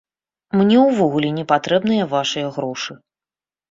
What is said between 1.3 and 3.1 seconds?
не патрэбныя вашыя грошы.